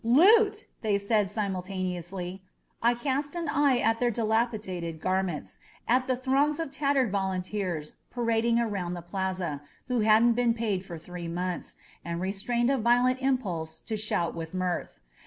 "Loot!" 0.03 0.65
they 0.81 0.97
said 0.97 1.29
simultaneously. 1.29 2.41
I 2.81 2.95
cast 2.95 3.35
an 3.35 3.47
eye 3.47 3.77
at 3.77 3.99
their 3.99 4.09
dilapidated 4.09 4.99
garments, 4.99 5.59
at 5.87 6.07
the 6.07 6.15
throngs 6.15 6.59
of 6.59 6.71
tattered 6.71 7.11
volunteers 7.11 7.93
parading 8.09 8.59
around 8.59 8.95
the 8.95 9.03
plaza, 9.03 9.61
who 9.89 9.99
hadn't 9.99 10.33
been 10.33 10.55
paid 10.55 10.83
for 10.83 10.97
three 10.97 11.27
months, 11.27 11.77
and 12.03 12.19
restrained 12.19 12.71
a 12.71 12.79
violent 12.79 13.21
impulse 13.21 13.79
to 13.81 13.95
shout 13.95 14.33
with 14.33 14.55
mirth. 14.55 14.97